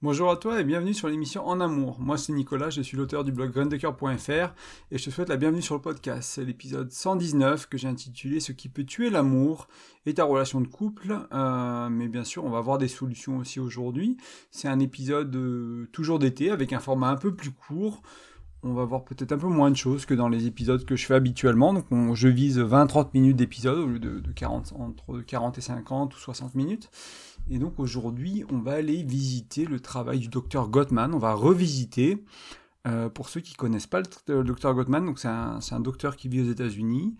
[0.00, 1.98] Bonjour à toi et bienvenue sur l'émission En Amour.
[1.98, 4.54] Moi c'est Nicolas, je suis l'auteur du blog graindecoeur.fr
[4.92, 6.30] et je te souhaite la bienvenue sur le podcast.
[6.34, 9.66] C'est l'épisode 119 que j'ai intitulé Ce qui peut tuer l'amour
[10.06, 11.18] et ta relation de couple.
[11.32, 14.16] Euh, mais bien sûr on va avoir des solutions aussi aujourd'hui.
[14.52, 18.00] C'est un épisode euh, toujours d'été avec un format un peu plus court.
[18.62, 21.06] On va voir peut-être un peu moins de choses que dans les épisodes que je
[21.06, 21.74] fais habituellement.
[21.74, 26.14] Donc je vise 20-30 minutes d'épisode au lieu de, de 40, entre 40 et 50
[26.14, 26.88] ou 60 minutes.
[27.50, 31.14] Et donc aujourd'hui, on va aller visiter le travail du docteur Gottman.
[31.14, 32.24] On va revisiter.
[32.86, 36.50] Euh, pour ceux qui connaissent pas le, docteur Gottman, c'est un, docteur qui vit aux
[36.50, 37.16] États-Unis,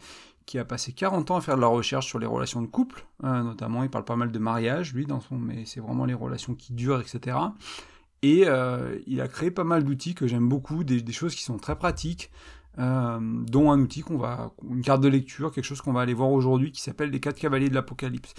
[0.47, 3.07] qui a passé 40 ans à faire de la recherche sur les relations de couple,
[3.25, 6.15] euh, notamment il parle pas mal de mariage, lui, dans son, mais c'est vraiment les
[6.15, 7.37] relations qui durent, etc.
[8.23, 11.59] Et euh, il a créé pas mal d'outils que j'aime beaucoup, des, choses qui sont
[11.59, 12.31] très pratiques,
[12.79, 16.15] euh, dont un outil qu'on va, une carte de lecture, quelque chose qu'on va aller
[16.15, 18.35] voir aujourd'hui qui s'appelle les quatre cavaliers de l'Apocalypse.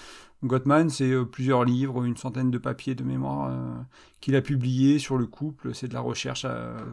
[0.46, 3.74] Gottman, c'est euh, plusieurs livres, une centaine de papiers de mémoire euh,
[4.22, 5.74] qu'il a publiés sur le couple.
[5.74, 6.46] C'est de la recherche,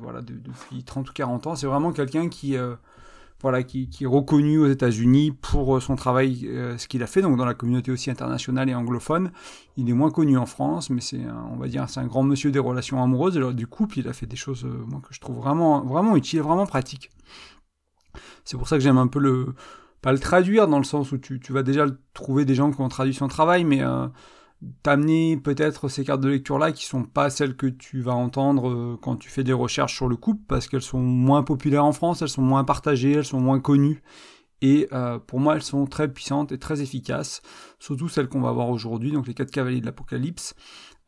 [0.02, 1.54] voilà, depuis 30 ou 40 ans.
[1.54, 2.56] C'est vraiment quelqu'un qui
[3.42, 7.06] voilà, qui, qui, est reconnu aux États-Unis pour euh, son travail, euh, ce qu'il a
[7.06, 9.30] fait, donc dans la communauté aussi internationale et anglophone.
[9.76, 11.20] Il est moins connu en France, mais c'est,
[11.52, 13.36] on va dire, c'est un grand monsieur des relations amoureuses.
[13.36, 16.16] Alors, du couple, il a fait des choses, euh, moi, que je trouve vraiment, vraiment
[16.16, 17.10] utiles, vraiment pratiques.
[18.44, 19.54] C'est pour ça que j'aime un peu le,
[20.00, 22.80] pas le traduire dans le sens où tu, tu vas déjà trouver des gens qui
[22.80, 23.82] ont traduit son travail, mais
[24.82, 28.68] t'amener peut-être ces cartes de lecture là qui sont pas celles que tu vas entendre
[28.68, 31.92] euh, quand tu fais des recherches sur le couple parce qu'elles sont moins populaires en
[31.92, 34.02] France, elles sont moins partagées, elles sont moins connues
[34.62, 37.42] et euh, pour moi elles sont très puissantes et très efficaces,
[37.78, 40.54] surtout celles qu'on va voir aujourd'hui, donc les quatre cavaliers de l'Apocalypse.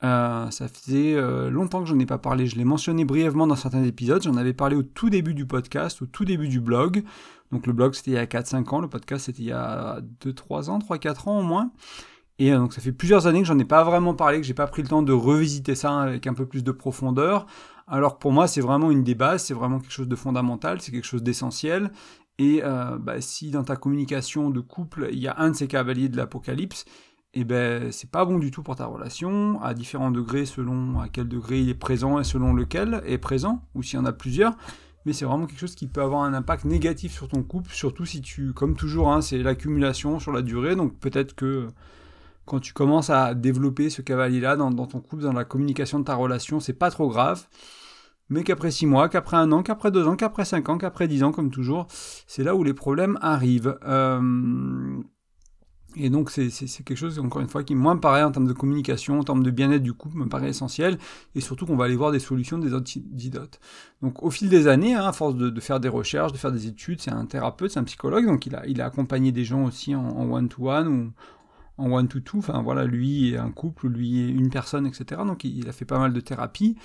[0.04, 1.20] Euh, ça faisait
[1.50, 4.36] longtemps que je n'en ai pas parlé, je l'ai mentionné brièvement dans certains épisodes, j'en
[4.36, 7.02] avais parlé au tout début du podcast, au tout début du blog.
[7.50, 10.00] Donc le blog c'était il y a 4-5 ans, le podcast c'était il y a
[10.24, 11.72] 2-3 ans, 3-4 ans au moins.
[12.38, 14.54] Et euh, donc ça fait plusieurs années que j'en ai pas vraiment parlé, que j'ai
[14.54, 17.46] pas pris le temps de revisiter ça avec un peu plus de profondeur.
[17.86, 20.92] Alors pour moi c'est vraiment une des bases, c'est vraiment quelque chose de fondamental, c'est
[20.92, 21.90] quelque chose d'essentiel.
[22.38, 25.66] Et euh, bah, si dans ta communication de couple il y a un de ces
[25.66, 26.84] cavaliers de l'apocalypse,
[27.34, 30.98] et eh ben c'est pas bon du tout pour ta relation, à différents degrés selon
[31.00, 34.06] à quel degré il est présent et selon lequel est présent, ou s'il y en
[34.06, 34.56] a plusieurs
[35.08, 38.04] mais c'est vraiment quelque chose qui peut avoir un impact négatif sur ton couple, surtout
[38.04, 41.68] si tu, comme toujours, hein, c'est l'accumulation sur la durée, donc peut-être que
[42.48, 46.14] quand tu commences à développer ce cavalier-là dans, ton couple, dans la communication de ta
[46.14, 47.46] relation, c'est pas trop grave.
[48.30, 51.22] Mais qu'après 6 mois, qu'après un an, qu'après 2 ans, qu'après 5 ans, qu'après 10
[51.24, 51.86] ans, comme toujours,
[52.26, 53.78] c'est là où les problèmes arrivent.
[53.86, 55.00] Euh,
[55.96, 56.50] et donc c'est
[56.84, 59.42] quelque chose, encore une fois, qui moi me paraît en termes de communication, en termes
[59.42, 60.98] de bien-être du couple, me paraît essentiel,
[61.34, 63.58] et surtout qu'on va aller voir des solutions, des antidotes.
[64.02, 66.66] Donc au fil des années, hein, à force de, faire des recherches, de faire des
[66.66, 70.30] études, c'est un thérapeute, c'est un psychologue, donc il a, accompagné des gens aussi en
[70.30, 71.12] one-to-one,
[71.78, 75.22] en one to two, enfin voilà, lui est un couple, lui est une personne, etc.
[75.24, 76.76] Donc il, a fait pas mal de thérapie.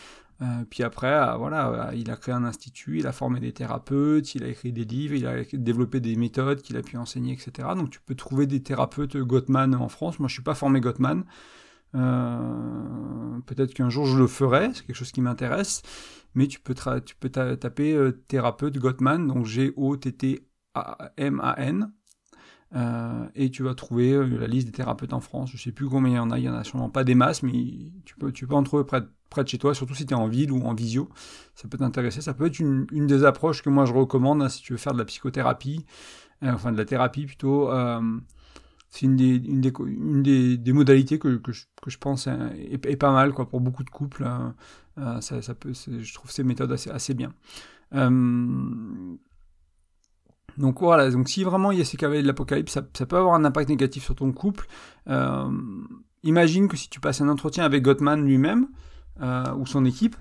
[0.41, 3.53] Euh, puis après, euh, voilà, euh, il a créé un institut, il a formé des
[3.53, 7.33] thérapeutes, il a écrit des livres, il a développé des méthodes qu'il a pu enseigner,
[7.33, 7.69] etc.
[7.75, 10.19] Donc tu peux trouver des thérapeutes Gottman en France.
[10.19, 11.23] Moi, je suis pas formé Gottman.
[11.93, 15.81] Peut-être qu'un jour je le ferai, c'est quelque chose qui m'intéresse.
[16.35, 16.73] Mais tu peux,
[17.05, 20.41] tu peux taper thérapeute Gottman, donc G-O-T-T-M-A-N,
[22.75, 25.51] euh, et tu vas trouver euh, la liste des thérapeutes en France.
[25.51, 27.13] Je sais plus combien il y en a, il y en a sûrement pas des
[27.13, 27.51] masses, mais
[28.05, 30.27] tu peux, tu peux en trouver près, de chez toi, surtout si tu es en
[30.27, 31.09] ville ou en visio.
[31.55, 32.21] Ça peut t'intéresser.
[32.21, 34.93] Ça peut être une, des approches que moi je recommande hein, si tu veux faire
[34.93, 35.85] de la psychothérapie,
[36.43, 37.69] euh, enfin de la thérapie plutôt.
[38.89, 43.83] C'est une, des, modalités que, que, je, pense hein, est, pas mal quoi, pour beaucoup
[43.83, 44.23] de couples.
[44.23, 44.55] Hein.
[45.21, 47.33] ça, je trouve ces méthodes assez bien.
[50.57, 53.35] Donc voilà, donc si vraiment il y a ces cavaliers de l'apocalypse, ça, peut avoir
[53.35, 54.67] un impact négatif sur ton couple.
[55.07, 55.49] Euh,
[56.23, 58.67] imagine que si tu passes un entretien avec Gottman lui-même,
[59.21, 60.15] euh, ou son équipe,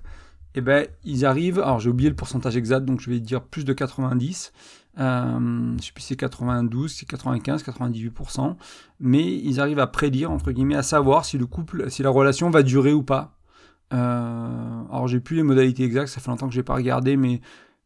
[0.55, 3.65] eh ben ils arrivent, alors j'ai oublié le pourcentage exact, donc je vais dire plus
[3.65, 4.53] de 90,
[4.99, 8.57] euh, je sais plus si c'est 92, c'est 95, 98%,
[9.01, 12.51] mais ils arrivent à prédire, entre guillemets, à savoir si le couple, si la relation
[12.51, 13.39] va durer ou pas.
[13.91, 17.43] Alors j'ai plus les modalités exactes, ça fait longtemps que j'ai pas regardé, mais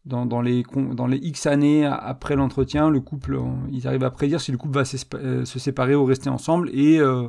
[0.07, 0.63] dans, les,
[0.93, 4.75] dans les X années après l'entretien, le couple, ils arrivent à prédire si le couple
[4.75, 6.71] va euh, se séparer ou rester ensemble.
[6.73, 7.29] Et euh,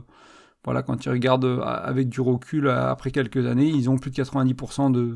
[0.63, 4.15] voilà, quand ils regardent euh, avec du recul après quelques années, ils ont plus de
[4.15, 5.15] 90% de,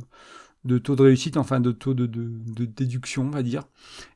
[0.65, 3.63] de taux de réussite, enfin de taux de, de, déduction, on va dire.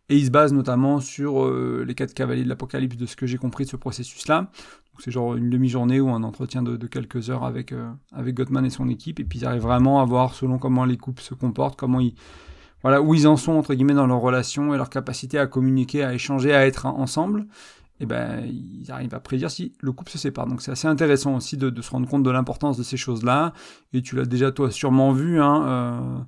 [0.09, 3.37] Et ils se basent notamment sur les quatre cavaliers de l'Apocalypse, de ce que j'ai
[3.37, 4.51] compris de ce processus-là.
[4.99, 7.73] C'est genre une demi-journée ou un entretien de, quelques heures avec,
[8.11, 9.19] avec Gottman et son équipe.
[9.19, 12.13] Et puis ils arrivent vraiment à voir selon comment les couples se comportent, comment ils
[12.85, 16.03] voilà, où ils en sont, entre guillemets, dans leur relation et leur capacité à communiquer,
[16.03, 17.47] à échanger, à être ensemble.
[17.99, 20.45] eh ben, ils arrivent à prédire si le couple se sépare.
[20.45, 23.53] Donc c'est assez intéressant aussi de, se rendre compte de l'importance de ces choses-là.
[23.93, 26.19] Et tu l'as déjà toi sûrement vu, hein, euh,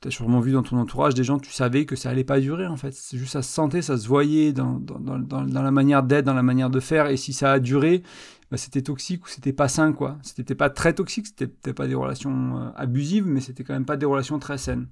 [0.00, 2.40] tu as sûrement vu dans ton entourage des gens, tu savais que ça allait pas
[2.40, 2.92] durer en fait.
[2.92, 6.34] C'est juste ça se sentait, ça se voyait dans, dans, dans, la manière d'être, dans
[6.34, 7.06] la manière de faire.
[7.06, 8.02] Et si ça a duré,
[8.50, 10.18] bah, c'était toxique ou c'était pas sain quoi.
[10.22, 13.86] C'était pas très toxique, c'était peut-être pas des relations euh, abusives, mais c'était quand même
[13.86, 14.88] pas des relations très saines.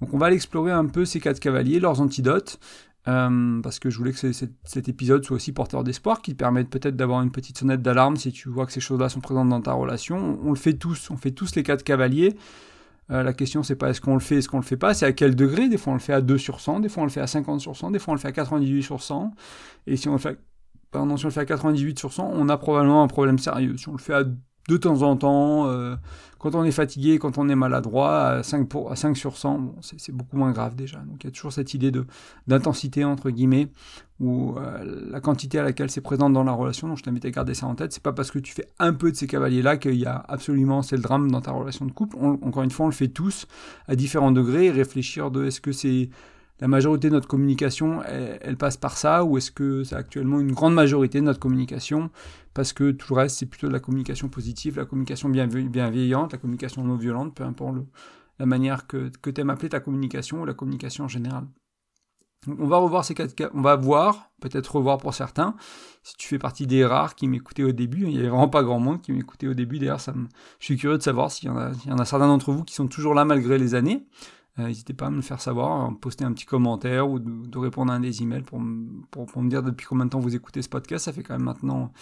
[0.00, 2.58] Donc on va aller explorer un peu ces quatre cavaliers, leurs antidotes,
[3.08, 6.96] euh, parce que je voulais que cet épisode soit aussi porteur d'espoir, qui permette peut-être
[6.96, 9.72] d'avoir une petite sonnette d'alarme si tu vois que ces choses-là sont présentes dans ta
[9.72, 10.38] relation.
[10.42, 12.36] On, le fait tous, on fait tous les quatre cavaliers.
[13.10, 15.06] Euh, la question, c'est pas est-ce qu'on le fait, est-ce qu'on le fait pas, c'est
[15.06, 15.68] à quel degré?
[15.68, 17.26] Des fois, on le fait à 2 sur 100, des fois, on le fait à
[17.26, 19.32] 50 sur 100, des fois, on le fait à 98 sur 100.
[19.86, 20.38] Et si on le fait,
[20.90, 23.78] pardon, si on le fait à 98 sur 100, on a probablement un problème sérieux.
[23.78, 24.24] Si on le fait à
[24.68, 25.96] de temps en temps, euh,
[26.38, 29.58] quand on est fatigué, quand on est maladroit, à 5, pour, à 5 sur 100,
[29.58, 30.98] bon, c'est beaucoup moins grave déjà.
[30.98, 31.90] Donc il y a toujours cette idée
[32.46, 33.68] d'intensité, entre guillemets,
[34.20, 36.86] ou euh, la quantité à laquelle c'est présent dans la relation.
[36.86, 37.92] Donc je t'invite à garder ça en tête.
[37.92, 40.82] C'est pas parce que tu fais un peu de ces cavaliers-là qu'il y a absolument,
[40.82, 42.16] c'est le drame dans ta relation de couple.
[42.18, 43.46] encore une fois, on le fait tous
[43.88, 44.70] à différents degrés.
[44.70, 46.10] Réfléchir de est-ce que c'est
[46.60, 50.52] la majorité de notre communication, elle, passe par ça, ou est-ce que c'est actuellement une
[50.52, 52.10] grande majorité de notre communication,
[52.52, 56.38] parce que tout le reste, c'est plutôt de la communication positive, la communication bienveillante, la
[56.38, 57.76] communication non violente, peu importe
[58.40, 61.46] la manière que, tu aimes appeler ta communication, ou la communication en général.
[62.48, 65.54] on va revoir ces quatre cas, on va voir, peut-être revoir pour certains,
[66.02, 68.64] si tu fais partie des rares qui m'écoutaient au début, il n'y avait vraiment pas
[68.64, 71.98] grand monde qui m'écoutait au début, d'ailleurs je suis curieux de savoir s'il y, en
[71.98, 74.06] a certains d'entre vous qui sont toujours là malgré les années,
[74.58, 77.92] n'hésitez pas à me le faire savoir, à poster un petit commentaire ou de, répondre
[77.92, 81.04] à un des emails pour, me dire depuis combien de temps vous écoutez ce podcast.
[81.04, 81.92] Ça fait quand même maintenant,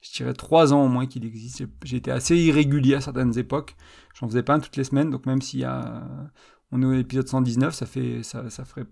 [0.00, 1.64] je dirais, trois ans au moins qu'il existe.
[1.84, 3.76] J'ai été assez irrégulier à certaines époques.
[4.14, 6.06] J'en faisais pas un toutes les semaines, donc même s'il y a,
[6.72, 8.86] on est au épisode 119, ça fait, ça ferait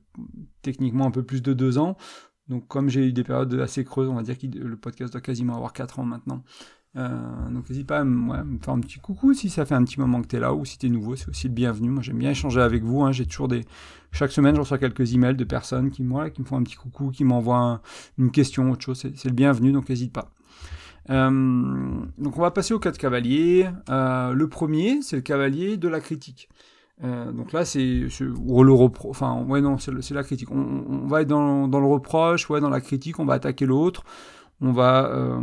[0.62, 1.96] techniquement un peu plus de deux ans.
[2.48, 5.20] Donc comme j'ai eu des périodes assez creuses, on va dire que le podcast doit
[5.20, 6.44] quasiment avoir quatre ans maintenant.
[6.96, 10.00] Euh, donc n'hésite pas à me, faire un petit coucou si ça fait un petit
[10.00, 11.90] moment que tu es là ou si tu es nouveau, c'est aussi le bienvenu.
[11.90, 13.02] Moi j'aime bien échanger avec vous.
[13.02, 13.12] Hein.
[13.12, 13.64] J'ai toujours des.
[14.12, 16.76] Chaque semaine, je reçois quelques emails de personnes qui, moi, qui me font un petit
[16.76, 17.82] coucou, qui m'envoient
[18.16, 18.98] une question, autre chose.
[19.14, 20.30] C'est le bienvenu, donc n'hésite pas.
[21.10, 21.28] Euh,
[22.18, 23.68] donc on va passer au cas de cavalier.
[23.90, 26.48] Euh, le premier, c'est le cavalier de la critique.
[27.02, 28.72] donc là, c'est le
[29.10, 30.50] enfin ouais non, c'est la critique.
[30.50, 34.02] On, va être dans, dans, le reproche, ouais, dans la critique, on va attaquer l'autre,
[34.62, 35.38] on va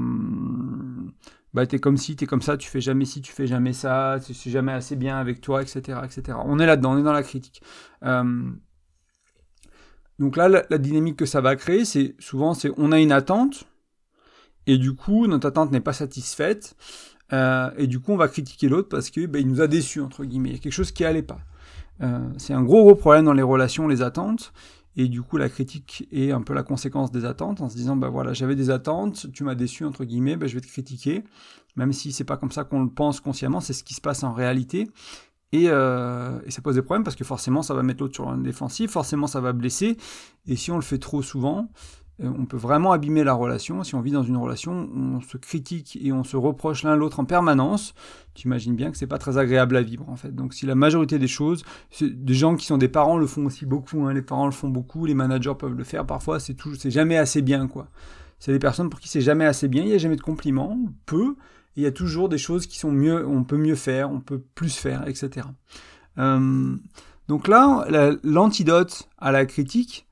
[1.54, 4.18] bah t'es comme ci, t'es comme ça, tu fais jamais ci, tu fais jamais ça,
[4.22, 6.38] c'est jamais assez bien avec toi, etc., etc.
[6.46, 7.62] On est là-dedans, on est dans la critique.
[8.04, 8.52] Euh,
[10.20, 13.66] donc là, la, dynamique que ça va créer, c'est souvent, c'est on a une attente
[14.66, 16.76] et du coup notre attente n'est pas satisfaite
[17.34, 20.24] euh, et du coup on va critiquer l'autre parce que bah, nous a déçus entre
[20.24, 21.40] guillemets, il y a quelque chose qui allait pas.
[22.02, 24.54] Euh, c'est un gros gros problème dans les relations, les attentes.
[24.96, 27.96] Et du coup, la critique est un peu la conséquence des attentes, en se disant,
[27.96, 31.24] bah voilà, j'avais des attentes, tu m'as déçu, entre guillemets, bah, je vais te critiquer.
[31.76, 34.24] Même si c'est pas comme ça qu'on le pense consciemment, c'est ce qui se passe
[34.24, 34.88] en réalité.
[35.52, 38.38] Et, euh, ça pose des problèmes parce que forcément, ça va mettre l'autre sur un
[38.38, 39.98] défensif, forcément, ça va blesser.
[40.48, 41.70] Et si on le fait trop souvent,
[42.20, 43.84] on peut vraiment abîmer la relation.
[43.84, 47.20] Si on vit dans une relation, on se critique et on se reproche l'un l'autre
[47.20, 47.96] en permanence.
[48.36, 50.34] Tu imagines bien que c'est pas très agréable à vivre en fait.
[50.34, 51.64] Donc si la majorité des choses,
[52.00, 54.06] des gens qui sont des parents le font aussi beaucoup.
[54.06, 54.14] Hein.
[54.14, 56.06] les parents le font beaucoup, les managers peuvent le faire.
[56.06, 57.88] Parfois, c'est tout, c'est jamais assez bien quoi.
[58.38, 59.82] C'est des personnes pour qui c'est jamais assez bien.
[59.84, 61.36] Il n'y a jamais de compliments, peu.
[61.76, 63.26] il y a toujours des choses qui sont mieux.
[63.28, 65.48] On peut mieux faire, on peut plus faire, etc.
[66.20, 66.76] Euh,
[67.28, 67.88] donc là,
[68.24, 70.06] l'antidote à la critique,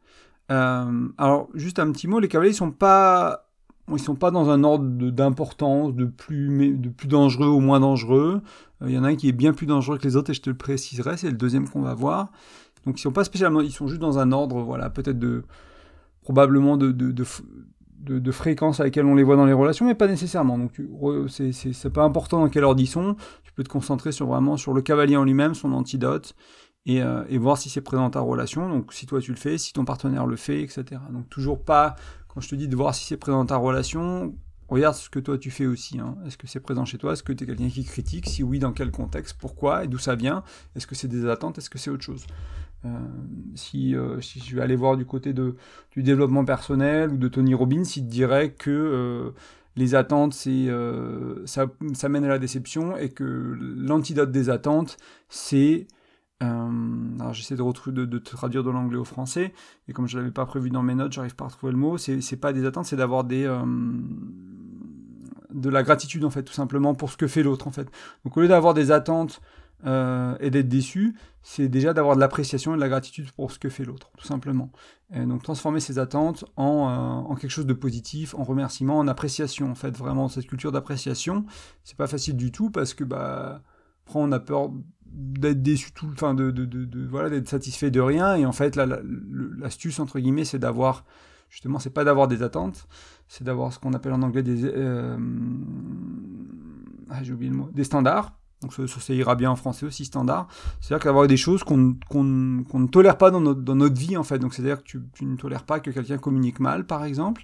[0.52, 3.48] euh, alors, juste un petit mot, les cavaliers, sont pas,
[3.90, 8.42] ils sont pas dans un ordre d'importance, de, plus, de plus dangereux au moins dangereux.
[8.82, 10.34] Euh, il y en a un qui est bien plus dangereux que les autres, et
[10.34, 12.32] je te le préciserai, c'est le deuxième qu'on va voir.
[12.86, 15.44] Donc, ils sont pas spécialement, ils sont juste dans un ordre, voilà, peut-être de,
[16.24, 20.08] probablement de, de, de, fréquence à laquelle on les voit dans les relations, mais pas
[20.08, 20.58] nécessairement.
[20.58, 20.82] Donc,
[21.30, 23.16] c'est pas important dans quel ordre ils sont.
[23.44, 26.36] Tu peux te concentrer sur vraiment sur le cavalier en lui-même, son antidote,
[26.90, 28.68] euh, et, voir si c'est présent dans ta relation.
[28.68, 31.02] Donc si toi tu le fais, si ton partenaire le fait, etc.
[31.12, 31.96] Donc toujours pas,
[32.28, 34.36] quand je te dis de voir si c'est présent dans ta relation,
[34.68, 36.00] regarde ce que toi tu fais aussi.
[36.00, 36.18] Hein.
[36.26, 37.14] Est-ce que c'est présent chez toi?
[37.14, 38.28] Est-ce que tu es quelqu'un qui critique?
[38.28, 39.38] Si oui, dans quel contexte?
[39.40, 39.84] Pourquoi?
[39.84, 40.44] Et d'où ça vient?
[40.76, 41.58] Est-ce que c'est des attentes?
[41.60, 42.26] Est-ce que c'est autre chose?
[42.84, 42.90] Euh,
[43.54, 45.56] si, euh, si, je vais aller voir du côté de,
[45.92, 49.32] du développement personnel ou de Tony Robbins, il te dirait que
[49.76, 50.68] les attentes, c'est
[51.46, 54.98] ça, ça mène à la déception et que l'antidote des attentes,
[55.30, 55.88] c'est
[56.42, 59.54] euh, alors j'essaie de, de, traduire de l'anglais au français,
[59.88, 61.98] et comme je l'avais pas prévu dans mes notes, j'arrive pas à retrouver le mot.
[61.98, 63.64] C'est pas des attentes, c'est d'avoir des euh,
[65.54, 67.90] de la gratitude en fait, tout simplement pour ce que fait l'autre en fait.
[68.26, 69.42] Donc au lieu d'avoir des attentes
[69.86, 73.60] euh, et d'être déçu, c'est déjà d'avoir de l'appréciation et de la gratitude pour ce
[73.60, 74.72] que fait l'autre, tout simplement.
[75.14, 79.70] Et donc transformer ses attentes en, en, quelque chose de positif, en remerciement, en appréciation.
[79.70, 81.46] En fait, vraiment cette culture d'appréciation,
[81.84, 83.62] c'est pas facile du tout parce que bah,
[84.06, 84.72] après on a peur
[85.14, 88.36] d'être déçu tout, enfin de, de, de, voilà, d'être satisfait de rien.
[88.36, 91.06] Et en fait, l'astuce entre guillemets, c'est d'avoir
[91.50, 92.88] justement, c'est pas d'avoir des attentes,
[93.28, 95.18] c'est d'avoir ce qu'on appelle en anglais des, euh,
[97.10, 100.48] ah, j'ai oublié le mot, des standards donc ça, ira bien en français aussi, standard.
[100.80, 104.38] C'est-à-dire qu'avoir des choses qu'on ne tolère pas dans notre, dans notre, vie, en fait.
[104.38, 107.44] Donc c'est-à-dire que tu, tu, ne tolères pas que quelqu'un communique mal, par exemple.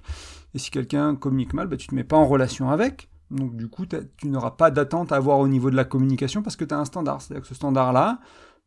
[0.53, 3.09] Et si quelqu'un communique mal, bah, tu ne te mets pas en relation avec.
[3.31, 6.55] Donc du coup, tu n'auras pas d'attente à avoir au niveau de la communication parce
[6.55, 7.21] que tu as un standard.
[7.21, 8.19] C'est-à-dire que ce standard-là,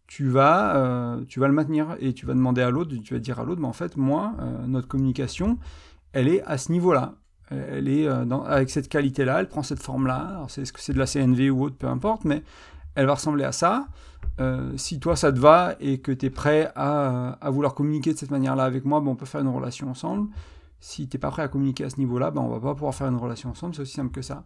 [0.07, 3.21] tu vas, euh, tu vas le maintenir et tu vas demander à l'autre, tu vas
[3.21, 5.59] dire à l'autre, mais en fait, moi, euh, notre communication,
[6.12, 7.14] elle est à ce niveau-là
[7.52, 10.45] elle est euh, avec cette qualité-là, elle prend cette forme-là.
[10.47, 12.45] C'est ce que c'est de la CNV ou autre, peu importe, mais
[12.95, 13.88] elle va ressembler à ça.
[14.76, 18.31] Si toi ça te va et que tu es prêt à, vouloir communiquer de cette
[18.31, 20.29] manière-là avec moi, ben, on peut faire une relation ensemble.
[20.80, 22.94] Si tu n'es pas prêt à communiquer à ce niveau-là, ben, on va pas pouvoir
[22.94, 24.44] faire une relation ensemble, c'est aussi simple que ça.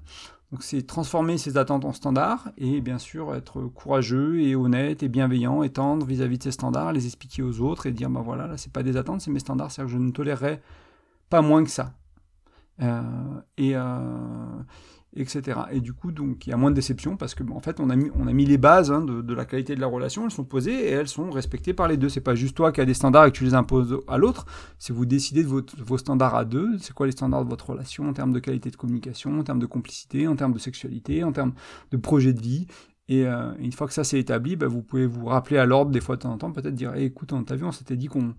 [0.52, 5.08] Donc c'est transformer ses attentes en standards et bien sûr être courageux et honnête et
[5.08, 8.46] bienveillant et tendre vis-à-vis de ces standards, les expliquer aux autres et dire ben voilà,
[8.46, 10.60] là c'est pas des attentes, c'est mes standards, c'est-à-dire que je ne tolérerai
[11.30, 11.94] pas moins que ça.
[12.82, 13.02] Euh,
[13.56, 13.98] et euh,
[15.16, 15.60] etc.
[15.70, 17.90] Et du coup, donc, il y a moins de déception parce que, en fait, on
[17.90, 20.90] a mis, les bases hein, de, la qualité de la relation, elles sont posées et
[20.90, 22.08] elles sont respectées par les deux.
[22.08, 24.46] C'est pas juste toi qui as des standards et que tu les imposes à l'autre,
[24.78, 26.78] c'est vous décidez de vos standards à deux.
[26.78, 29.60] C'est quoi les standards de votre relation en termes de qualité de communication, en termes
[29.60, 31.54] de complicité, en termes de sexualité, en termes
[31.90, 32.66] de projet de vie.
[33.08, 35.90] Et euh, une fois que ça c'est établi, bah, vous pouvez vous rappeler à l'ordre
[35.90, 38.06] des fois de temps en temps, peut-être dire écoute, on t'a vu, on s'était dit
[38.06, 38.34] qu'on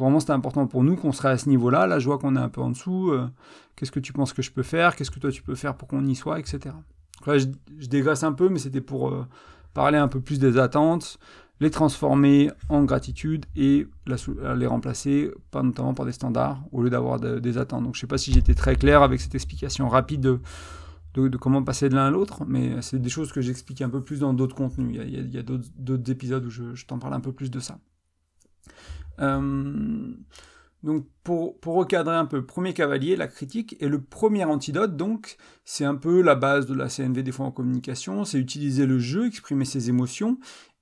[0.00, 1.86] vraiment c'était important pour nous qu'on serait à ce niveau-là.
[1.86, 3.10] Là, je vois qu'on est un peu en dessous.
[3.10, 3.28] Euh,
[3.76, 4.96] qu'est-ce que tu penses que je peux faire?
[4.96, 6.58] Qu'est-ce que toi tu peux faire pour qu'on y soit, etc.
[6.64, 9.26] Donc là, je, dégraisse un peu, mais c'était pour euh,
[9.74, 11.18] parler un peu plus des attentes,
[11.60, 17.58] les transformer en gratitude et les remplacer, notamment par des standards, au lieu d'avoir des
[17.58, 17.84] attentes.
[17.84, 20.40] Donc je sais pas si j'étais très clair avec cette explication rapide
[21.12, 24.02] de, comment passer de l'un à l'autre, mais c'est des choses que j'explique un peu
[24.02, 24.98] plus dans d'autres contenus.
[25.06, 27.78] Il y a, d'autres épisodes où je t'en parle un peu plus de ça.
[29.20, 30.14] Euh,
[30.82, 35.84] donc pour, recadrer un peu, premier cavalier, la critique, et le premier antidote, donc, c'est
[35.84, 39.26] un peu la base de la CNV des fois en communication, c'est utiliser le jeu,
[39.26, 40.38] exprimer ses émotions,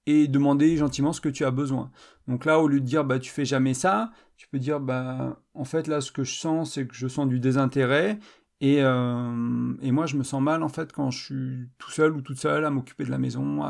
[0.07, 1.90] et demander gentiment ce que tu as besoin.
[2.28, 5.42] Donc là, au lieu de dire, bah, tu fais jamais ça, tu peux dire, bah,
[5.54, 8.18] en fait, là, ce que je sens, c'est que je sens du désintérêt,
[8.61, 12.12] et, euh, et moi, je me sens mal, en fait, quand je suis tout seul
[12.12, 13.64] ou toute seule à m'occuper de la maison,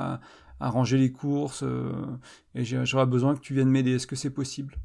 [0.61, 1.93] à ranger les courses, euh,
[2.55, 3.95] et j'aurais besoin que tu viennes m'aider.
[3.95, 4.77] Est-ce que c'est possible?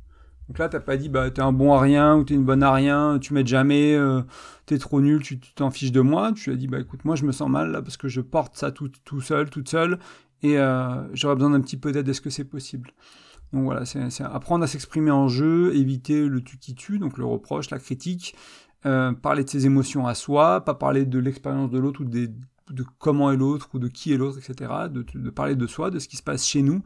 [0.47, 2.63] Donc là, t'as pas dit, bah, t'es un bon à rien ou t'es une bonne
[2.63, 4.21] à rien, tu m'aides jamais, euh,
[4.65, 6.33] t'es trop nul, tu t'en fiches de moi.
[6.33, 8.71] Tu as dit, bah, écoute, moi, je me sens mal parce que je porte ça
[8.71, 9.99] tout, tout seul, toute seule,
[10.41, 12.07] et euh, j'aurais besoin d'un petit peu d'aide.
[12.09, 12.91] Est-ce que c'est possible?
[13.53, 17.25] Donc voilà, c'est apprendre à s'exprimer en jeu, éviter le tu qui tue, donc le
[17.25, 18.35] reproche, la critique,
[18.81, 22.31] parler de ses émotions à soi, pas parler de l'expérience de l'autre ou des,
[22.73, 24.71] de comment est l'autre ou de qui est l'autre, etc.
[24.89, 26.83] De, parler de soi, de ce qui se passe chez nous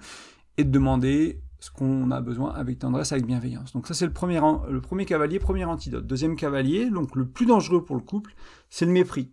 [0.57, 3.73] et de demander ce qu'on a besoin avec tendresse, avec bienveillance.
[3.73, 4.39] Donc ça c'est le premier,
[4.69, 6.05] le premier cavalier, premier antidote.
[6.05, 8.35] Deuxième cavalier, donc le plus dangereux pour le couple,
[8.69, 9.31] c'est le mépris.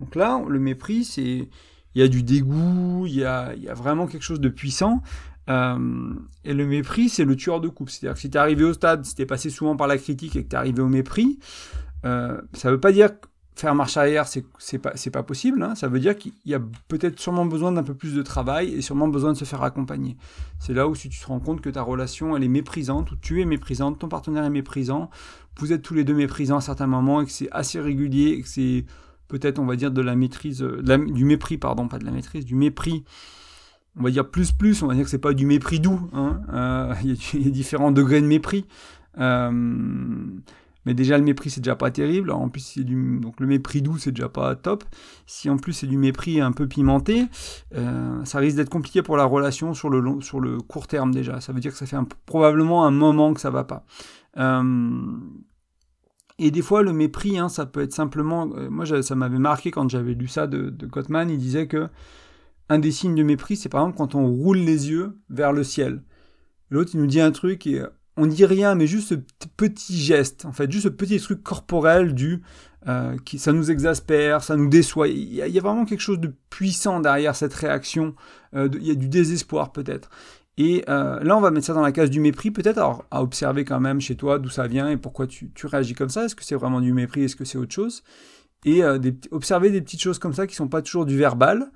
[0.00, 1.48] Donc là, le mépris, c'est
[1.94, 4.48] il y a du dégoût, il y a, il y a vraiment quelque chose de
[4.48, 5.02] puissant.
[5.50, 7.90] Euh, et le mépris, c'est le tueur de couple.
[7.90, 9.98] C'est-à-dire que si tu es arrivé au stade, si tu es passé souvent par la
[9.98, 11.38] critique et que tu es arrivé au mépris,
[12.04, 13.10] euh, ça ne veut pas dire
[13.54, 15.62] faire marche arrière, c'est, pas, pas possible.
[15.62, 15.74] Hein.
[15.74, 18.80] Ça veut dire qu'il y a peut-être sûrement besoin d'un peu plus de travail et
[18.80, 20.16] sûrement besoin de se faire accompagner.
[20.58, 23.16] C'est là où si tu te rends compte que ta relation, elle est méprisante, ou
[23.16, 25.10] tu es méprisante, ton partenaire est méprisant,
[25.58, 28.42] vous êtes tous les deux méprisants à certains moments et que c'est assez régulier et
[28.42, 28.86] que c'est
[29.28, 32.54] peut-être, on va dire, de la maîtrise, du mépris, pardon, pas de la maîtrise, du
[32.54, 33.04] mépris.
[33.98, 36.00] On va dire plus plus, on va dire que c'est pas du mépris doux.
[36.14, 36.40] Hein.
[36.52, 38.64] Euh, il, y a, différents degrés de mépris.
[39.18, 40.24] Euh,
[40.84, 42.30] mais déjà le mépris c'est déjà pas terrible.
[42.30, 44.84] en plus c'est du donc le mépris doux c'est déjà pas top.
[45.26, 47.26] Si en plus c'est du mépris un peu pimenté,
[47.74, 51.40] euh, ça risque d'être compliqué pour la relation sur le sur le court terme déjà.
[51.40, 51.96] Ça veut dire que ça fait
[52.26, 53.84] probablement un moment que ça va pas.
[54.38, 55.02] Euh,
[56.38, 58.50] et des fois, le mépris, hein, ça peut être simplement.
[58.56, 61.30] Euh, moi, ça m'avait marqué quand j'avais lu ça de, de Gottman.
[61.30, 61.88] Il disait que
[62.68, 65.62] un des signes de mépris, c'est par exemple quand on roule les yeux vers le
[65.62, 66.02] ciel.
[66.70, 67.82] L'autre, il nous dit un truc et
[68.16, 69.14] on dit rien, mais juste ce
[69.56, 72.42] petit geste, en fait, juste ce petit truc corporel du
[72.88, 75.08] euh, qui ça nous exaspère, ça nous déçoit.
[75.08, 78.14] Il y, a, vraiment quelque chose de puissant derrière cette réaction.
[78.54, 80.10] Euh, il y a du désespoir peut-être.
[80.58, 83.64] Et euh, là, on va mettre ça dans la case du mépris, peut-être à observer
[83.64, 86.24] quand même chez toi d'où ça vient et pourquoi tu, réagis comme ça.
[86.24, 87.22] Est-ce que c'est vraiment du mépris?
[87.22, 88.02] Est-ce que c'est autre chose?
[88.64, 88.82] Et
[89.30, 91.70] observer des petites choses comme ça qui sont pas toujours du verbal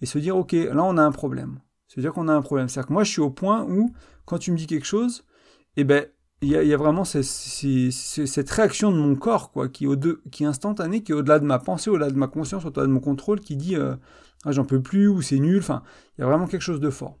[0.00, 1.58] et se dire, ok, là, on a un problème
[1.88, 2.68] C'est-à-dire qu'on a un problème.
[2.68, 3.92] C'est-à-dire que moi, je suis au point où,
[4.24, 5.24] quand tu me dis quelque chose,
[5.76, 6.06] eh ben,
[6.42, 11.04] il y, a vraiment cette réaction de mon corps, quoi, qui, est qui est instantanée,
[11.04, 13.54] qui est au-delà de ma pensée, au-delà de ma conscience, au-delà de mon contrôle, qui
[13.54, 13.94] dit euh,
[14.44, 15.58] ah, j'en peux plus ou c'est nul.
[15.58, 15.84] Enfin,
[16.18, 17.16] il y a vraiment quelque chose de fort.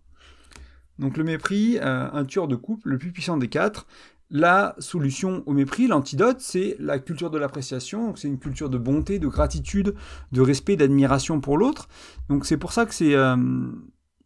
[0.98, 3.86] Donc le mépris, euh, un tueur de couple, le plus puissant des quatre.
[4.28, 8.16] La solution au mépris, l'antidote, c'est la culture de l'appréciation.
[8.16, 9.94] C'est une culture de bonté, de gratitude,
[10.32, 11.88] de respect, d'admiration pour l'autre.
[12.28, 13.36] Donc c'est pour ça que c'est euh,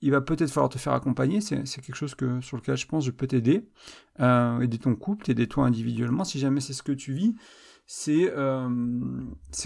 [0.07, 1.41] il va peut-être falloir te faire accompagner.
[1.41, 3.67] C'est quelque chose que, sur lequel je pense je peux t'aider.
[4.21, 7.35] Euh, aider ton couple, t'aider toi individuellement, si jamais c'est ce que tu vis.
[7.87, 8.69] C'est euh,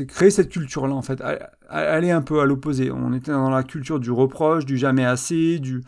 [0.08, 1.22] créer cette culture-là, en fait.
[1.68, 2.90] Aller un peu à l'opposé.
[2.90, 5.82] On était dans la culture du reproche, du jamais assez, du,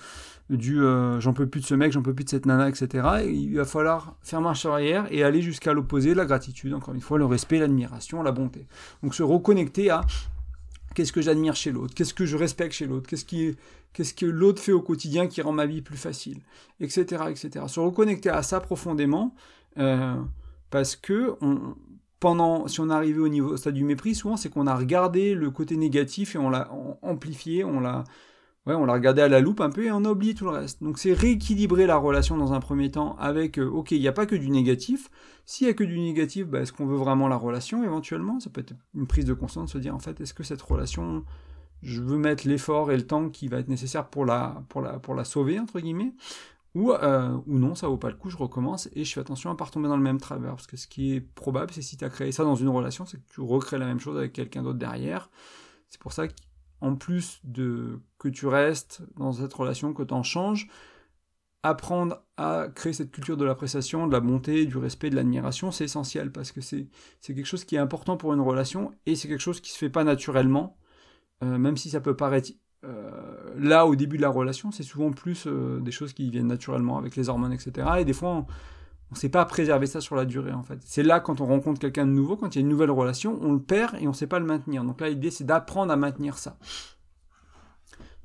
[0.50, 3.25] euh, j'en peux plus de ce mec, j'en peux plus de cette nana, etc.
[3.26, 7.16] il va falloir faire marche arrière et aller jusqu'à l'opposé, la gratitude, encore une fois,
[7.16, 8.66] le respect, l'admiration, la bonté.
[9.02, 10.02] Donc se reconnecter à
[10.95, 14.73] qu'est-ce que j'admire chez l'autre, qu'est-ce que je respecte chez l'autre, qu'est-ce que l'autre fait
[14.73, 16.41] au quotidien qui rend ma vie plus facile,
[16.81, 17.65] etc., etc.
[17.69, 19.35] Se reconnecter à ça profondément,
[19.79, 20.17] euh,
[20.71, 21.37] parce que
[22.21, 24.77] pendant, si on est arrivé au niveau au stade du mépris, souvent c'est qu'on a
[24.77, 26.71] regardé le côté négatif et on l'a
[27.03, 28.05] amplifié, on l'a
[28.64, 30.52] Ouais, on l'a regardé à la loupe un peu et on a oublié tout le
[30.52, 30.83] reste.
[30.85, 34.12] Donc c'est rééquilibrer la relation dans un premier temps avec, euh, ok, il n'y a
[34.12, 35.11] pas que du négatif.
[35.47, 38.38] S'il n'y a que du négatif, bah, est-ce qu'on veut vraiment la relation éventuellement?
[38.38, 41.25] Ça peut être une prise de conscience, se dire en fait, est-ce que cette relation,
[41.83, 44.62] je veux mettre l'effort et le temps qui va être nécessaire pour la,
[45.25, 46.14] sauver, entre guillemets,
[46.76, 49.50] ou, euh, ou non, ça vaut pas le coup, je recommence et je fais attention
[49.50, 50.54] à ne pas retomber dans le même travers.
[50.54, 53.07] Parce que ce qui est probable, c'est si tu as créé ça dans une relation,
[53.07, 55.31] c'est que tu recrées la même chose avec quelqu'un d'autre derrière.
[55.88, 56.28] C'est pour ça
[56.83, 60.69] qu'en plus de que tu restes dans cette relation, que tu en changes,
[61.62, 65.85] apprendre à créer cette culture de l'appréciation, de la bonté, du respect, de l'admiration, c'est
[65.85, 66.89] essentiel parce que c'est
[67.25, 69.91] quelque chose qui est important pour une relation et c'est quelque chose qui se fait
[69.91, 70.77] pas naturellement
[71.43, 72.53] euh, même si ça peut paraître
[72.85, 76.47] euh, là au début de la relation, c'est souvent plus euh, des choses qui viennent
[76.47, 77.89] naturellement avec les hormones, etc.
[78.01, 78.47] Et des fois, on
[79.12, 80.78] ne sait pas préserver ça sur la durée, en fait.
[80.85, 83.38] C'est là, quand on rencontre quelqu'un de nouveau, quand il y a une nouvelle relation,
[83.42, 84.85] on le perd et on ne sait pas le maintenir.
[84.85, 86.57] Donc là, l'idée, c'est d'apprendre à maintenir ça.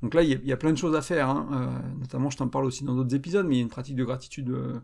[0.02, 1.28] Donc là, il y, a plein de choses à faire.
[1.28, 1.82] Hein.
[1.98, 4.04] notamment, je t'en parle aussi dans d'autres épisodes, mais il y a une pratique de
[4.04, 4.80] gratitude euh,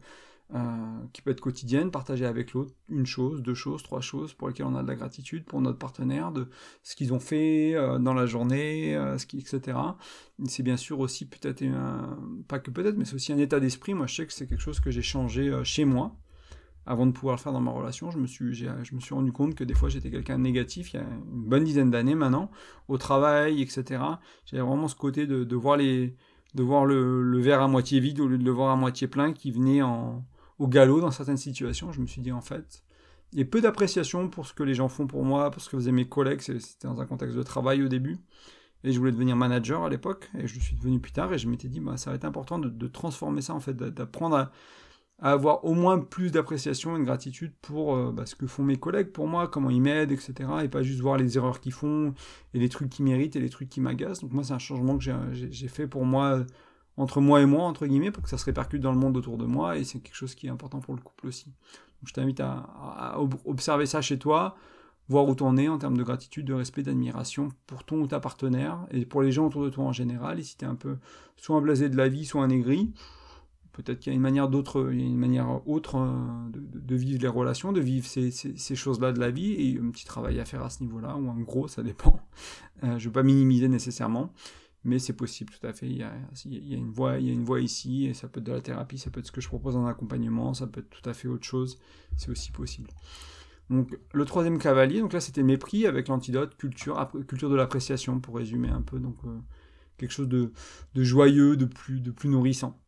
[1.13, 4.67] qui peut être quotidienne, partager avec l'autre une chose, deux choses, trois choses pour lesquelles
[4.67, 6.49] on a de la gratitude pour notre partenaire, de
[6.83, 9.79] ce qu'ils ont fait euh, dans la journée, euh, etc.
[10.47, 11.65] C'est bien sûr aussi peut-être,
[12.47, 13.95] pas que peut-être, mais c'est aussi un état d'esprit.
[13.95, 16.17] Moi, je sais que c'est quelque chose que j'ai changé chez moi
[16.87, 19.33] avant de pouvoir le faire dans ma relation, je me suis, je me suis rendu
[19.33, 22.15] compte que des fois j'étais quelqu'un de négatif il y a une bonne dizaine d'années
[22.15, 22.51] maintenant,
[22.89, 24.03] au travail, etc.
[24.45, 26.15] J'avais vraiment ce côté de, voir, les,
[26.55, 29.33] de voir le, verre à moitié vide au lieu de le voir à moitié plein
[29.33, 30.25] qui venait en,
[30.59, 31.93] au galop dans certaines situations.
[31.93, 32.85] Je me suis dit, en fait,
[33.33, 35.69] il y a peu d'appréciation pour ce que les gens font pour moi, pour ce
[35.69, 36.41] que faisaient mes collègues.
[36.41, 38.19] C'était dans un contexte de travail au début.
[38.85, 41.49] Et je voulais devenir manager à l'époque, et je suis devenu plus tard, et je
[41.49, 44.53] m'étais dit, bah, ça va être important de, transformer ça, en fait, d'apprendre à,
[45.21, 48.77] avoir au moins plus d'appréciation et de gratitude pour euh, bah, ce que font mes
[48.77, 50.35] collègues pour moi, comment ils m'aident, etc.
[50.63, 52.13] Et pas juste voir les erreurs qu'ils font,
[52.53, 54.21] et les trucs qui méritent, et les trucs qui m'agacent.
[54.21, 56.45] Donc moi, c'est un changement que j'ai fait pour moi
[56.97, 59.37] entre moi et moi, entre guillemets, pour que ça se répercute dans le monde autour
[59.37, 61.47] de moi, et c'est quelque chose qui est important pour le couple aussi.
[61.47, 64.57] Donc je t'invite à, observer ça chez toi,
[65.09, 68.21] voir où t'en es en termes de gratitude, de respect, d'admiration pour ton ou ta
[68.21, 70.97] partenaire, et pour les gens autour de toi en général, et si t'es un peu
[71.37, 72.93] soit un blasé de la vie, soit un aigri,
[73.73, 77.73] peut-être qu'il y a une manière d'autre, une manière autre euh, de, vivre les relations,
[77.73, 80.83] de vivre ces, choses-là de la vie, et un petit travail à faire à ce
[80.83, 82.21] niveau-là, ou un gros, ça dépend.
[82.83, 84.33] Euh, je ne veux pas minimiser nécessairement
[84.85, 85.87] mais c'est possible tout à fait.
[85.87, 86.13] Il y, a,
[86.77, 89.41] une voie, ici, et ça peut être de la thérapie, ça peut être ce que
[89.41, 91.79] je propose en accompagnement, ça peut être tout à fait autre chose,
[92.17, 92.91] c'est aussi possible.
[93.71, 98.37] Donc le troisième cavalier, donc là c'était mépris avec l'antidote, culture, culture de l'appréciation pour
[98.37, 99.39] résumer un peu, donc euh,
[99.97, 100.53] quelque chose de,
[100.95, 102.79] joyeux, de plus nourrissant.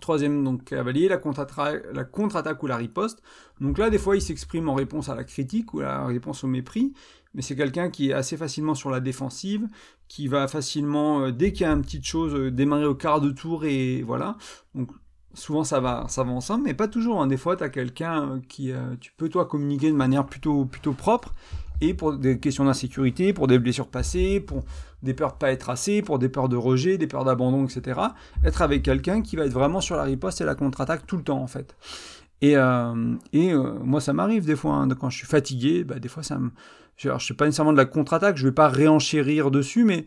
[0.00, 3.22] Troisième donc cavalier, la contre-attaque ou la riposte.
[3.60, 6.46] Donc là, des fois, il s'exprime en réponse à la critique ou la réponse au
[6.46, 6.92] mépris,
[7.34, 9.66] mais c'est quelqu'un qui est assez facilement sur la défensive,
[10.06, 13.20] qui va facilement, euh, dès qu'il y a une petite chose, euh, démarrer au quart
[13.20, 14.36] de tour et voilà.
[14.74, 14.90] Donc
[15.34, 17.20] souvent ça va, ça va ensemble, mais pas toujours.
[17.20, 17.26] Hein.
[17.26, 20.92] Des fois, tu as quelqu'un euh, qui, tu peux toi communiquer de manière plutôt, plutôt
[20.92, 21.34] propre,
[21.80, 24.64] et pour des questions d'insécurité, pour des blessures passées, pour
[25.02, 28.00] des peurs de pas être assez, pour des peurs de rejet, des peurs d'abandon, etc.
[28.44, 31.22] Être avec quelqu'un qui va être vraiment sur la riposte et la contre-attaque tout le
[31.22, 31.76] temps en fait.
[32.40, 32.54] Et,
[33.32, 36.38] et moi ça m'arrive des fois, hein, quand je suis fatigué, bah, des fois ça
[36.38, 36.50] me
[36.98, 40.06] je ne sais pas nécessairement de la contre-attaque, je vais pas réenchérir dessus, mais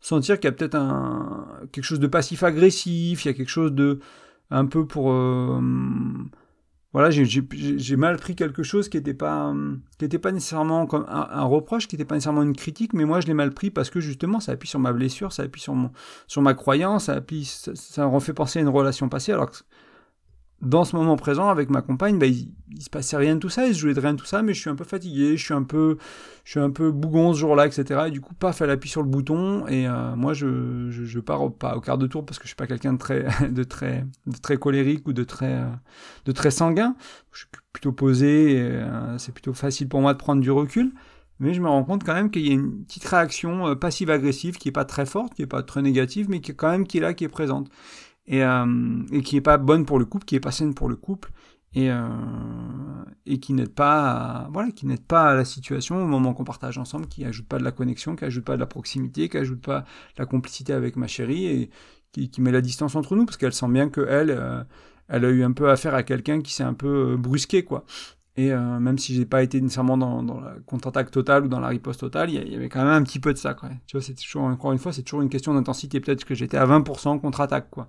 [0.00, 3.72] sentir qu'il y a peut-être un, quelque chose de passif-agressif, il y a quelque chose
[3.72, 4.00] de
[4.50, 5.12] un peu pour...
[5.12, 5.60] Euh,
[6.92, 9.54] voilà, j'ai mal pris quelque chose qui n'était pas,
[9.98, 13.20] qui était pas nécessairement comme un, reproche, qui n'était pas nécessairement une critique, mais moi
[13.20, 15.74] je l'ai mal pris parce que justement ça appuie sur ma blessure, ça appuie sur,
[15.74, 15.90] mon,
[16.26, 19.56] sur ma croyance, ça, appuie, ça, refait penser à une relation passée, alors que
[20.62, 23.48] dans ce moment présent avec ma compagne, bah, il, il, se passait rien de tout
[23.48, 25.36] ça, il se jouait de rien de tout ça, mais je suis un peu fatigué,
[25.36, 25.98] je suis un peu,
[26.44, 28.04] je suis un peu bougon ce jour-là, etc.
[28.06, 31.18] Et du coup, paf, elle appuie sur le bouton, et euh, moi, je, je, je,
[31.18, 33.26] pars au, pas au quart de tour parce que je suis pas quelqu'un de très,
[33.50, 35.66] de très, de très colérique ou de très, euh,
[36.26, 36.94] de très sanguin.
[37.32, 40.92] Je suis plutôt posé, euh, c'est plutôt facile pour moi de prendre du recul.
[41.40, 44.68] Mais je me rends compte quand même qu'il y a une petite réaction passive-agressive qui
[44.68, 46.98] est pas très forte, qui est pas très négative, mais qui est quand même qui
[46.98, 47.68] est là, qui est présente
[48.26, 50.88] et, euh, et qui est pas bonne pour le couple, qui est pas saine pour
[50.88, 51.30] le couple
[51.74, 52.08] et, euh,
[53.26, 56.44] et qui n'aide pas à, voilà qui n'aide pas à la situation au moment qu'on
[56.44, 59.38] partage ensemble, qui ajoute pas de la connexion, qui ajoute pas de la proximité, qui
[59.38, 59.84] ajoute pas
[60.18, 61.70] la complicité avec ma chérie et
[62.12, 64.62] qui, met la distance entre nous parce qu'elle sent bien que elle euh,
[65.08, 67.84] elle a eu un peu affaire à quelqu'un qui s'est un peu brusqué quoi
[68.36, 71.68] et euh, même si j'ai pas été nécessairement dans, la contre-attaque totale ou dans la
[71.68, 73.52] riposte totale, il y, avait quand même un petit peu de ça.
[73.52, 73.68] Quoi.
[73.86, 76.00] Tu vois, c'est toujours, encore une fois, c'est toujours une question d'intensité.
[76.00, 77.68] Peut-être que j'étais à 20% contre-attaque.
[77.70, 77.88] Quoi.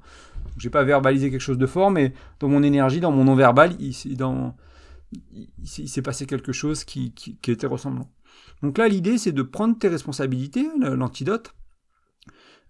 [0.58, 4.17] J'ai pas verbalisé quelque chose de fort, mais dans mon énergie, dans mon non-verbal, il,
[4.17, 4.53] dans,
[5.34, 8.12] il, s'est passé quelque chose qui, qui, était ressemblant.
[8.62, 11.56] Donc là, l'idée, c'est de prendre tes responsabilités, l'antidote,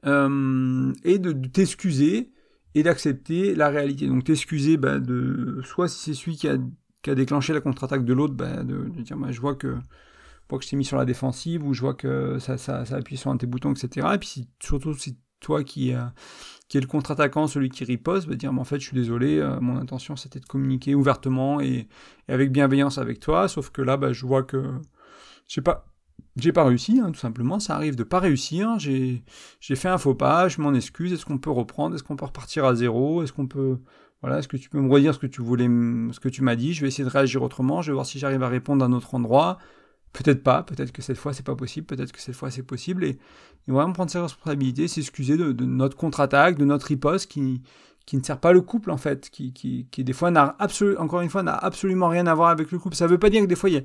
[0.05, 2.31] euh, et de, de t'excuser
[2.75, 4.07] et d'accepter la réalité.
[4.07, 6.57] Donc t'excuser bah, de soit si c'est celui qui a
[7.03, 9.75] qui a déclenché la contre-attaque de l'autre, ben, de, dire bah, je vois que,
[10.49, 13.17] je, je t'ai mis sur la défensive ou je vois que ça, ça, ça appuie
[13.17, 14.07] sur un de tes boutons, etc.
[14.15, 16.05] Et puis surtout si toi qui, euh,
[16.69, 19.59] qui est le contre-attaquant, celui qui riposte, bah, dire en fait je suis désolé, euh,
[19.59, 21.87] mon intention c'était de communiquer ouvertement et,
[22.29, 24.73] avec bienveillance avec toi, sauf que là bah, je vois que
[25.47, 25.85] je pas.
[26.35, 27.59] J'ai pas réussi, hein, tout simplement.
[27.59, 28.79] Ça arrive de pas réussir.
[28.79, 29.21] J'ai
[29.75, 30.47] fait un faux pas.
[30.47, 31.13] Je m'en excuse.
[31.13, 31.95] Est-ce qu'on peut reprendre?
[31.95, 33.21] Est-ce qu'on peut repartir à zéro?
[33.21, 33.77] Est-ce qu'on peut
[34.23, 36.55] voilà, est-ce que tu peux me redire ce que tu voulais, ce que tu m'as
[36.55, 36.73] dit?
[36.73, 37.81] Je vais essayer de réagir autrement.
[37.81, 39.57] Je vais voir si j'arrive à répondre d'un autre endroit.
[40.13, 40.63] Peut-être pas.
[40.63, 41.85] Peut-être que cette fois c'est pas possible.
[41.85, 43.03] Peut-être que cette fois c'est possible.
[43.03, 43.19] Et,
[43.67, 47.61] vraiment prendre ses responsabilités, s'excuser de, notre contre-attaque, de notre riposte qui
[48.13, 50.55] ne sert pas le couple en fait, qui, qui, des fois n'a
[50.99, 52.95] encore une fois, n'a absolument rien à voir avec le couple.
[52.95, 53.83] Ça veut pas dire que des fois il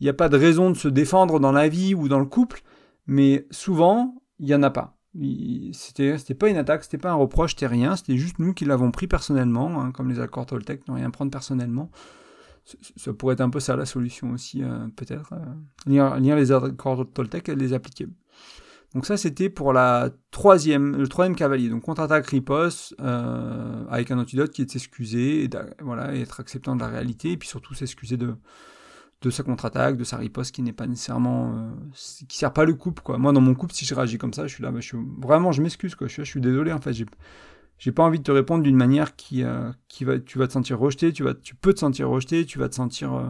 [0.00, 2.26] n'y a, a pas de raison de se défendre dans la vie ou dans le
[2.26, 2.62] couple,
[3.08, 4.96] mais souvent il y en a pas.
[5.14, 8.90] C'était, pas une attaque, c'était pas un reproche, c'était rien, c'était juste nous qui l'avons
[8.90, 11.90] pris personnellement, hein, comme les accords Toltec, ne rien prendre personnellement.
[12.96, 15.34] Ça, pourrait être un peu ça la solution aussi, euh, peut-être.
[15.34, 18.06] Euh, lire, les accords Toltec et les appliquer.
[18.94, 21.68] Donc ça, c'était pour la troisième, le troisième cavalier.
[21.68, 26.76] Donc contre-attaque riposte, euh, avec un antidote qui est de s'excuser, voilà, et être acceptant
[26.76, 28.34] de la réalité, et puis surtout s'excuser de,
[29.22, 31.70] de sa contre-attaque, de sa riposte qui n'est pas nécessairement euh,
[32.28, 33.18] qui sert pas le couple quoi.
[33.18, 34.98] Moi dans mon couple si je réagis comme ça, je suis là bah, je suis
[35.18, 36.08] vraiment je m'excuse quoi.
[36.08, 37.06] Je suis, je suis désolé en fait, j'ai
[37.78, 40.52] j'ai pas envie de te répondre d'une manière qui euh, qui va tu vas te
[40.52, 43.28] sentir rejeté, tu vas tu peux te sentir rejeté, tu vas te sentir euh,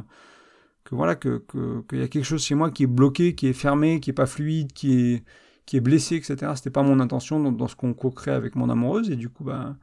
[0.85, 1.45] que voilà que
[1.89, 4.15] qu'il y a quelque chose chez moi qui est bloqué, qui est fermé, qui est
[4.15, 5.25] pas fluide, qui est
[5.67, 6.53] qui est blessé etc.
[6.57, 9.45] C'était pas mon intention dans, dans ce qu'on co-crée avec mon amoureuse et du coup
[9.45, 9.77] bah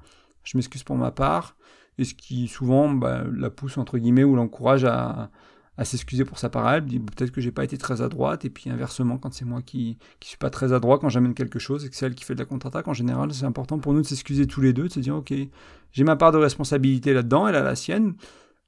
[0.43, 1.56] je m'excuse pour ma part
[2.00, 5.30] et ce qui souvent bah, la pousse entre guillemets ou l'encourage à
[5.86, 8.70] s'excuser pour sa parole, dit peut-être que j'ai pas été très à droite, et puis
[8.70, 11.86] inversement, quand c'est moi qui, qui suis pas très à droite, quand j'amène quelque chose,
[11.86, 14.02] et que c'est elle qui fait de la contre-attaque, en général, c'est important pour nous
[14.02, 15.34] de s'excuser tous les deux, de se dire, ok,
[15.92, 18.15] j'ai ma part de responsabilité là-dedans, elle a la sienne,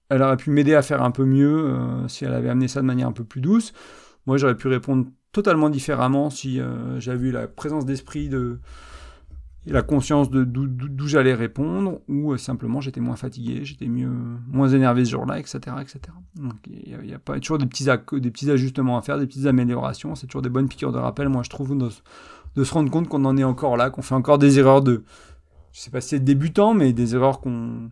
[0.10, 2.82] elle aurait pu m'aider à faire un peu mieux euh, si elle avait amené ça
[2.82, 3.74] de manière un peu plus douce.
[4.26, 8.60] Moi, j'aurais pu répondre totalement différemment si euh, j'avais eu la présence d'esprit de,
[9.67, 14.10] la conscience de d'où j'allais répondre, ou euh, simplement j'étais moins fatigué, j'étais mieux,
[14.47, 16.00] moins énervé ce jour-là, etc., etc.
[16.36, 19.45] Donc il y, a, pas toujours des petits, des petits ajustements à faire, des petites
[19.45, 20.15] améliorations.
[20.15, 23.24] C'est toujours des bonnes piqûres de rappel, moi je trouve, de, se rendre compte qu'on
[23.26, 25.04] en est encore là, qu'on fait encore des erreurs de,
[25.74, 27.91] je sais pas si c'est débutant, mais des erreurs qu'on,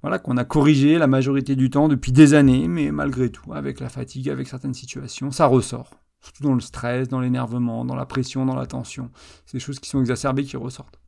[0.00, 3.80] voilà, qu'on a corrigées la majorité du temps depuis des années, mais malgré tout, avec
[3.80, 5.90] la fatigue, avec certaines situations, ça ressort.
[6.22, 9.10] Surtout dans le stress, dans l'énervement, dans la pression, dans la tension.
[9.44, 11.01] C'est des choses qui sont exacerbées qui ressortent.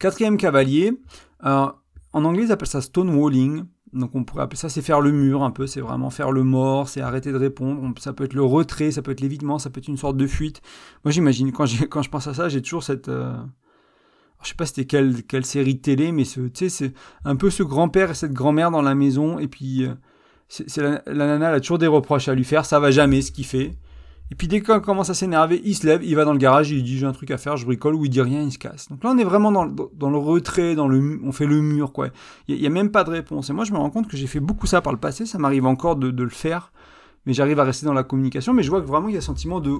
[0.00, 0.92] Quatrième cavalier,
[1.42, 1.74] en
[2.12, 3.64] anglais ils appellent ça stonewalling.
[3.92, 6.44] Donc on pourrait appeler ça, c'est faire le mur un peu, c'est vraiment faire le
[6.44, 7.82] mort, c'est arrêter de répondre.
[7.98, 10.26] Ça peut être le retrait, ça peut être l'évitement, ça peut être une sorte de
[10.26, 10.62] fuite.
[11.04, 13.08] Moi j'imagine, quand, je pense à ça, j'ai toujours cette...
[13.08, 13.36] Euh...
[14.42, 18.14] je sais pas c'était quelle, quelle série télé, mais c'est un peu ce grand-père et
[18.14, 19.94] cette grand-mère dans la maison, et puis euh,
[20.48, 23.22] c'est la, la, nana elle a toujours des reproches à lui faire, ça va jamais
[23.22, 23.76] ce qu'il fait.
[24.30, 26.70] Et puis dès qu'on commence à s'énerver, il se lève, il va dans le garage,
[26.70, 28.58] il dit j'ai un truc à faire, je bricole, ou il dit rien, il se
[28.58, 28.88] casse.
[28.88, 32.08] Donc là on est vraiment dans, le retrait, dans le, on fait le mur quoi.
[32.46, 33.50] Il y, a même pas de réponse.
[33.50, 35.38] Et moi je me rends compte que j'ai fait beaucoup ça par le passé, ça
[35.38, 36.72] m'arrive encore de, le faire,
[37.26, 38.52] mais j'arrive à rester dans la communication.
[38.54, 39.76] Mais je vois que vraiment il y a un sentiment de,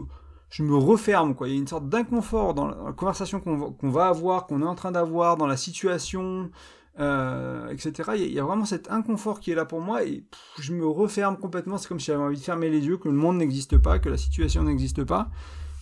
[0.51, 1.49] je me referme quoi.
[1.49, 4.75] Il y a une sorte d'inconfort dans la conversation qu'on va avoir, qu'on est en
[4.75, 6.51] train d'avoir, dans la situation.
[6.99, 8.11] Euh, etc.
[8.17, 10.25] Il y, a vraiment cet inconfort qui est là pour moi et
[10.59, 11.79] je me referme complètement.
[11.79, 14.09] C'est comme si j'avais envie de fermer les yeux, que le monde n'existe pas, que
[14.09, 15.31] la situation n'existe pas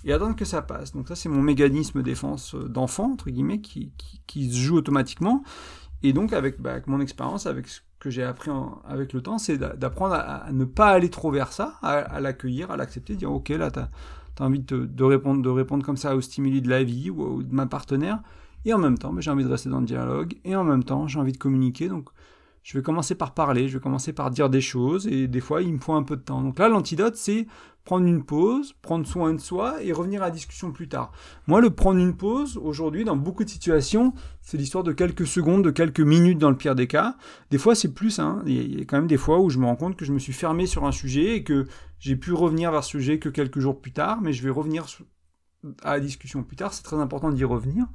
[0.05, 0.93] et attendre que ça passe.
[0.93, 3.93] Donc ça, c'est mon mécanisme défense euh, d'enfant, entre guillemets, qui,
[4.29, 5.43] se joue automatiquement.
[6.03, 8.51] Et donc, avec, bah, avec mon expérience, avec ce que j'ai appris
[8.87, 12.77] avec le temps, c'est d'apprendre à, ne pas aller trop vers ça, à, l'accueillir, à
[12.77, 13.91] l'accepter, dire, OK, là, tu as,
[14.41, 17.67] envie de, répondre, de répondre comme ça aux stimuli de la vie ou, de ma
[17.67, 18.21] partenaire.
[18.65, 20.35] Et en même temps, bah, j'ai envie de rester dans le dialogue.
[20.45, 21.89] Et en même temps, j'ai envie de communiquer.
[21.89, 22.09] Donc,
[22.63, 25.63] je vais commencer par parler, je vais commencer par dire des choses, et des fois,
[25.63, 26.43] il me faut un peu de temps.
[26.43, 27.47] Donc là, l'antidote, c'est
[27.85, 31.11] prendre une pause, prendre soin de soi et revenir à la discussion plus tard.
[31.47, 35.65] Moi, le prendre une pause, aujourd'hui, dans beaucoup de situations, c'est l'histoire de quelques secondes,
[35.65, 37.17] de quelques minutes dans le pire des cas.
[37.51, 38.43] Des fois, c'est plus, hein.
[38.45, 40.19] il y a quand même des fois où je me rends compte que je me
[40.19, 41.67] suis fermé sur un sujet et que
[41.99, 44.85] j'ai pu revenir vers ce sujet que quelques jours plus tard, mais je vais revenir
[45.83, 47.87] à la discussion plus tard, c'est très important d'y revenir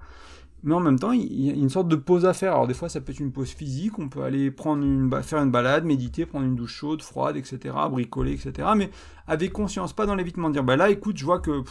[0.64, 2.54] mais en même temps, il y a une sorte de pause à faire.
[2.54, 5.42] Alors des fois, ça peut être une pause physique, on peut aller prendre une faire
[5.42, 8.70] une balade, méditer, prendre une douche chaude, froide, etc., bricoler, etc.
[8.76, 8.90] Mais
[9.28, 11.64] avec conscience, pas dans l'évitement de dire, bah là, écoute, je vois que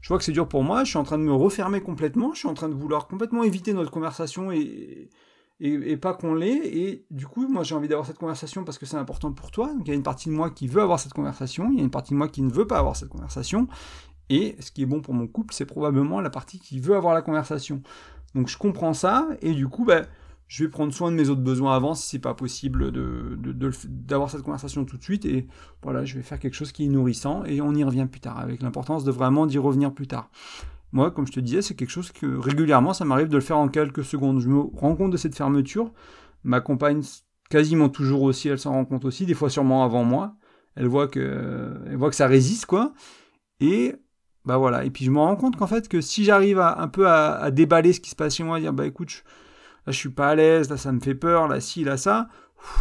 [0.00, 2.32] je vois que c'est dur pour moi, je suis en train de me refermer complètement,
[2.32, 5.08] je suis en train de vouloir complètement éviter notre conversation et
[5.60, 6.60] et, pas qu'on l'ait.
[6.64, 9.68] Et du coup, moi, j'ai envie d'avoir cette conversation parce que c'est important pour toi.
[9.68, 11.80] Donc, il y a une partie de moi qui veut avoir cette conversation, il y
[11.80, 13.68] a une partie de moi qui ne veut pas avoir cette conversation.
[14.30, 17.12] Et ce qui est bon pour mon couple, c'est probablement la partie qui veut avoir
[17.12, 17.82] la conversation.
[18.34, 20.02] Donc je comprends ça, et du coup, bah,
[20.46, 23.52] je vais prendre soin de mes autres besoins avant si c'est pas possible d'avoir de,
[23.52, 25.24] de, cette conversation tout de suite.
[25.24, 25.48] Et
[25.82, 28.38] voilà, je vais faire quelque chose qui est nourrissant, et on y revient plus tard,
[28.38, 30.30] avec l'importance de vraiment d'y revenir plus tard.
[30.92, 33.58] Moi, comme je te disais, c'est quelque chose que régulièrement, ça m'arrive de le faire
[33.58, 34.40] en quelques secondes.
[34.40, 35.92] Je me rends compte de cette fermeture.
[36.44, 37.02] Ma compagne,
[37.48, 40.36] quasiment toujours aussi, elle s'en rend compte aussi, des fois sûrement avant moi.
[40.76, 42.92] Elle voit que, elle voit que ça résiste, quoi.
[43.60, 43.94] Et
[44.44, 44.84] bah voilà.
[44.84, 47.50] Et puis je me rends compte qu'en fait, que si j'arrive à, un peu à,
[47.50, 49.18] déballer ce qui se passe chez moi, à dire bah écoute, je,
[49.86, 52.28] là je suis pas à l'aise, là ça me fait peur, là ci, là ça,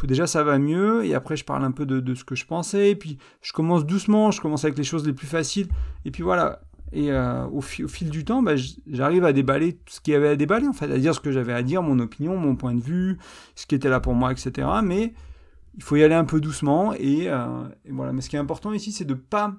[0.04, 1.06] déjà ça va mieux.
[1.06, 2.92] Et après je parle un peu de, ce que je pensais.
[2.92, 5.68] Et puis je commence doucement, je commence avec les choses les plus faciles.
[6.06, 6.62] Et puis voilà.
[6.92, 8.54] Et euh, au, fil du temps, bah,
[8.88, 11.20] j'arrive à déballer tout ce qu'il y avait à déballer, en fait, à dire ce
[11.20, 13.20] que j'avais à dire, mon opinion, mon point de vue,
[13.54, 14.68] ce qui était là pour moi, etc.
[14.84, 15.14] Mais
[15.76, 16.94] il faut y aller un peu doucement.
[16.94, 17.46] Et, euh,
[17.86, 18.12] et voilà.
[18.12, 19.54] Mais ce qui est important ici, c'est de pas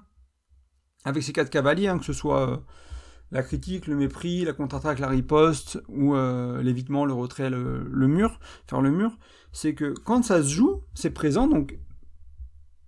[1.05, 2.57] avec ces quatre cavaliers, hein, que ce soit euh,
[3.31, 8.39] la critique, le mépris, la contre-attaque, la riposte, ou euh, l'évitement, le retrait, le, mur,
[8.67, 9.17] faire le mur,
[9.51, 11.77] c'est que quand ça se joue, c'est présent, donc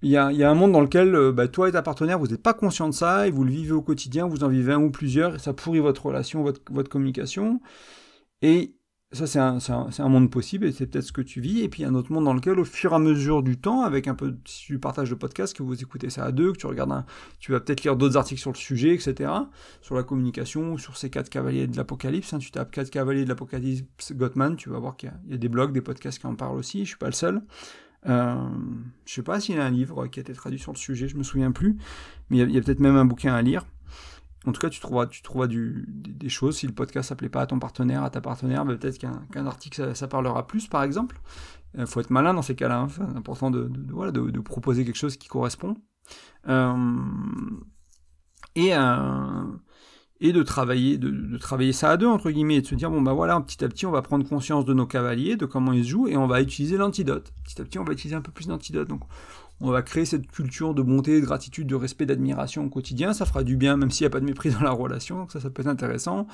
[0.02, 2.44] il y a, un monde dans lequel euh, bah, toi et ta partenaire, vous n'êtes
[2.44, 4.92] pas conscient de ça, et vous le vivez au quotidien, vous en vivez un ou
[4.92, 7.62] plusieurs, et ça pourrit votre relation, votre, votre communication,
[8.42, 8.76] et
[9.14, 11.62] ça, c'est un, monde possible et c'est peut-être ce que tu vis.
[11.62, 13.44] Et puis, il y a un autre monde dans lequel, au fur et à mesure
[13.44, 16.32] du temps, avec un peu, si tu partages le podcast, que vous écoutez ça à
[16.32, 17.06] deux, que tu regardes un,
[17.40, 19.32] tu vas peut-être lire d'autres articles sur le sujet, etc.,
[19.82, 22.34] sur la communication, sur ces quatre cavaliers de l'Apocalypse.
[22.34, 22.40] Hein.
[22.40, 25.72] tu tapes quatre cavaliers de l'Apocalypse Gottman, tu vas voir qu'il y, a des blogs,
[25.72, 26.80] des podcasts qui en parlent aussi.
[26.80, 27.42] Je suis pas le seul.
[28.08, 28.36] Euh,
[29.06, 31.08] je sais pas s'il y a un livre qui a été traduit sur le sujet,
[31.08, 31.78] je me souviens plus,
[32.30, 33.66] mais il y a peut-être même un bouquin à lire.
[34.46, 36.58] En tout cas, tu trouveras, tu trouveras des, choses.
[36.58, 39.96] Si le podcast s'appelait pas à ton partenaire, à ta partenaire, ben, peut-être qu'un article,
[39.96, 41.20] ça, parlera plus, par exemple.
[41.76, 42.80] Il euh, faut être malin dans ces cas-là.
[42.80, 42.88] Hein.
[42.90, 43.70] C'est important de,
[44.42, 45.76] proposer quelque chose qui correspond.
[46.50, 46.76] Euh,
[48.56, 49.44] et, euh,
[50.20, 53.02] et de travailler, de, travailler ça à deux, entre guillemets, et de se dire, bon,
[53.02, 55.86] bah voilà, petit à petit, on va prendre conscience de nos cavaliers, de comment ils
[55.86, 57.34] jouent, et on va utiliser l'antidote.
[57.44, 58.90] Petit à petit, on va utiliser un peu plus d'antidote.
[59.64, 63.14] On va créer cette culture de bonté, de gratitude, de respect, d'admiration au quotidien.
[63.14, 65.20] Ça fera du bien, même s'il n'y a pas de mépris dans la relation.
[65.20, 66.28] Donc ça, ça peut être intéressant.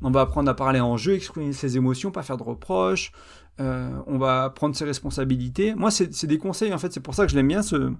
[0.00, 3.10] On va apprendre à parler en jeu, exprimer ses émotions, pas faire de reproches.
[3.58, 5.74] Euh, on va prendre ses responsabilités.
[5.74, 6.92] Moi, c'est des conseils, en fait.
[6.92, 7.92] C'est pour ça que je l'aime bien, ce,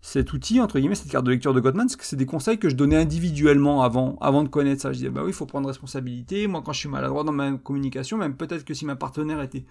[0.00, 2.58] cet outil, entre guillemets, cette carte de lecture de Gottman, parce que c'est des conseils
[2.58, 4.90] que je donnais individuellement avant, avant de connaître ça.
[4.90, 6.48] Je disais, bah oui, il faut prendre responsabilité.
[6.48, 9.64] Moi, quand je suis maladroit dans ma communication, même peut-être que si ma partenaire était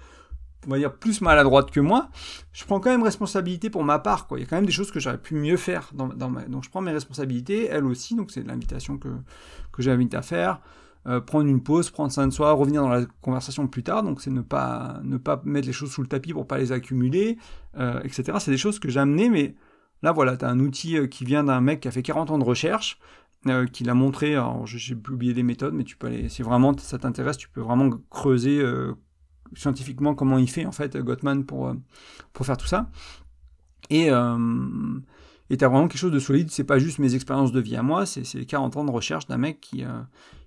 [0.68, 2.10] on va dire, plus maladroite que moi,
[2.54, 4.28] je prends quand même responsabilité pour ma part.
[4.28, 4.40] Quoi.
[4.40, 5.92] Il y a quand même des choses que j'aurais pu mieux faire.
[5.94, 6.14] Donc
[6.64, 9.10] je prends mes responsabilités, elle aussi, donc c'est l'invitation que,
[9.72, 10.62] que j'invite à faire.
[11.08, 14.22] Euh, prendre une pause, prendre soin de soi, revenir dans la conversation plus tard, donc
[14.22, 17.40] c'est ne pas, ne pas mettre les choses sous le tapis pour pas les accumuler,
[17.76, 18.38] euh, etc.
[18.40, 19.56] C'est des choses que j'ai amenées, mais
[20.04, 22.30] là voilà, tu as un outil euh, qui vient d'un mec qui a fait 40
[22.30, 23.00] ans de recherche,
[23.74, 27.00] qui l'a montré, alors j'ai oublié des méthodes, mais tu peux aller, si vraiment ça
[27.00, 28.64] t'intéresse, tu peux vraiment creuser
[29.56, 31.74] scientifiquement comment il fait en fait Gottman pour, euh,
[32.34, 32.90] pour faire tout ça.
[33.90, 34.38] Et euh,
[35.52, 37.84] et t'as vraiment quelque chose de solide, c'est pas juste mes expériences de vie à
[37.84, 40.00] moi, c'est 40 ans de recherche d'un mec qui, euh,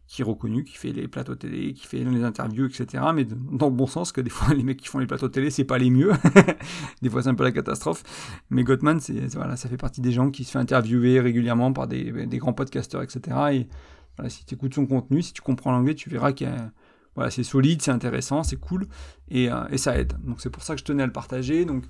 [0.07, 3.05] qui est reconnu, qui fait les plateaux télé, qui fait les interviews, etc.
[3.15, 5.51] Mais dans le bon sens, que des fois les mecs qui font les plateaux télé,
[5.51, 6.13] c'est pas les mieux.
[7.03, 8.03] des fois c'est un peu la catastrophe.
[8.49, 11.87] Mais Gottman, c'est voilà, ça fait partie des gens qui se fait interviewer régulièrement par
[11.87, 13.21] des, des grands podcasteurs, etc.
[13.53, 13.69] Et
[14.17, 16.73] voilà, si tu écoutes son contenu, si tu comprends l'anglais, tu verras qu'il y a
[17.15, 18.87] voilà, c'est solide, c'est intéressant, c'est cool,
[19.29, 20.15] et, et, ça aide.
[20.25, 21.65] Donc c'est pour ça que je tenais à le partager.
[21.65, 21.85] Donc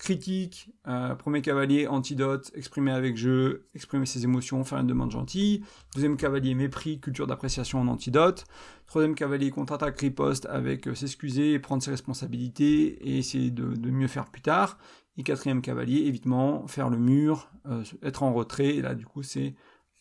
[0.00, 5.62] critique, euh, premier cavalier, antidote, exprimer avec jeu, exprimer ses émotions, faire une demande gentille.
[5.94, 8.46] Deuxième cavalier, mépris, culture d'appréciation en antidote.
[8.86, 14.24] Troisième cavalier, contre-attaque, riposte avec euh, s'excuser, prendre ses responsabilités et essayer de, mieux faire
[14.24, 14.78] plus tard.
[15.18, 18.76] Et quatrième cavalier, évitement, faire le mur, euh, être en retrait.
[18.76, 19.54] Et là, du coup, c'est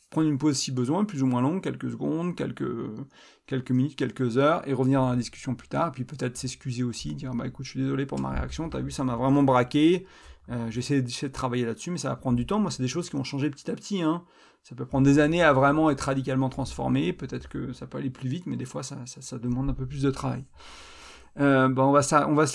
[0.10, 4.68] prendre une pause si besoin, plus ou moins longue, quelques secondes, quelques, minutes, quelques heures,
[4.68, 7.66] et revenir dans la discussion plus tard, et puis peut-être s'excuser aussi, dire bah écoute,
[7.66, 10.06] je suis désolé pour ma réaction, t'as vu, ça m'a vraiment braqué,
[10.52, 12.60] euh, j'essaie de travailler là-dessus, mais ça va prendre du temps.
[12.60, 14.02] Moi, c'est des choses qui vont changer petit à petit.
[14.02, 14.24] Hein.
[14.64, 17.14] Ça peut prendre des années à vraiment être radicalement transformé.
[17.14, 20.02] Peut-être que ça peut aller plus vite, mais des fois, ça demande un peu plus
[20.02, 20.44] de travail.
[21.40, 22.46] Euh, on, va ça, on va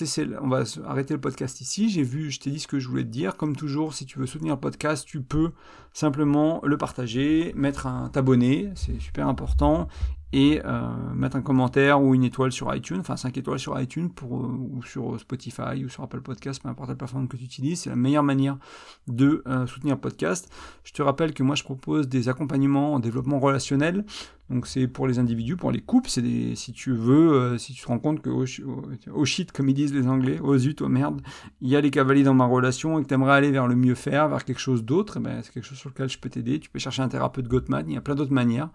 [0.40, 1.88] on va arrêter le podcast ici.
[1.88, 3.37] J'ai vu, je t'ai dit ce que je voulais te dire.
[3.37, 5.52] Comme toujours, si tu veux soutenir le podcast, tu peux
[5.92, 9.88] simplement le partager, mettre un t'abonner, c'est super important,
[10.35, 10.81] et euh,
[11.14, 14.49] mettre un commentaire ou une étoile sur iTunes, enfin 5 étoiles sur iTunes pour, euh,
[14.73, 17.90] ou sur Spotify ou sur Apple Podcast, peu importe la plateforme que tu utilises, c'est
[17.90, 18.59] la meilleure manière
[19.07, 20.53] de euh, soutenir le podcast.
[20.83, 24.05] Je te rappelle que moi je propose des accompagnements en développement relationnel,
[24.51, 28.01] donc c'est pour les individus, pour les couples, si tu veux, si tu te rends
[28.01, 31.23] compte que oh, shit comme ils disent les Anglais, oh zut, oh merde,
[31.61, 33.77] il y a les cavaliers dans ma relation et que tu aimerais aller vers le
[33.77, 36.29] mieux faire, vers quelque chose d'autre, eh ben, c'est quelque chose sur lequel je peux
[36.29, 36.59] t'aider.
[36.59, 38.70] Tu peux chercher un thérapeute Gottman, il y a plein d'autres manières.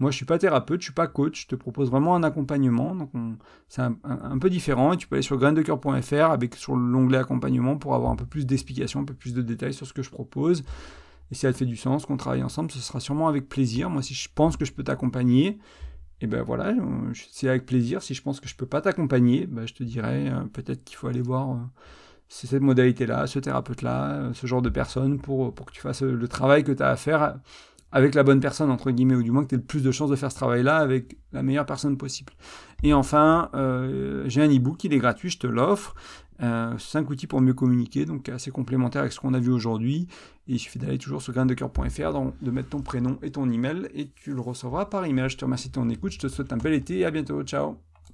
[0.00, 2.96] Moi, je suis pas thérapeute, je suis pas coach, je te propose vraiment un accompagnement.
[2.96, 3.10] Donc,
[3.68, 4.92] c'est un, peu différent.
[4.92, 8.44] Et tu peux aller sur graindecoeur.fr avec sur l'onglet accompagnement pour avoir un peu plus
[8.44, 10.64] d'explications, un peu plus de détails sur ce que je propose.
[11.30, 13.88] Et si ça te fait du sens qu'on travaille ensemble, ce sera sûrement avec plaisir.
[13.88, 15.58] Moi, si je pense que je peux t'accompagner,
[16.20, 16.72] et eh ben voilà,
[17.12, 18.02] c'est avec plaisir.
[18.02, 20.96] Si je pense que je peux pas t'accompagner, ben je te dirais euh, peut-être qu'il
[20.96, 21.56] faut aller voir euh,
[22.28, 26.28] cette modalité-là, ce thérapeute-là, euh, ce genre de personne pour, pour que tu fasses le
[26.28, 27.36] travail que tu as à faire
[27.94, 29.92] avec la bonne personne, entre guillemets, ou du moins que tu aies le plus de
[29.92, 32.32] chances de faire ce travail-là avec la meilleure personne possible.
[32.82, 35.94] Et enfin, euh, j'ai un e-book, il est gratuit, je te l'offre.
[36.42, 40.08] Euh, 5 outils pour mieux communiquer, donc assez complémentaire avec ce qu'on a vu aujourd'hui.
[40.48, 44.34] Il suffit d'aller toujours sur graindecoeur.fr, de mettre ton prénom et ton email, et tu
[44.34, 45.30] le recevras par email.
[45.30, 47.40] Je te remercie de ton écoute, je te souhaite un bel été et à bientôt.
[47.44, 47.93] Ciao